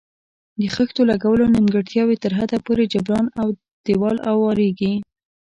[0.59, 3.47] د خښتو لګولو نیمګړتیاوې تر حده پورې جبران او
[3.85, 4.93] دېوال اواریږي.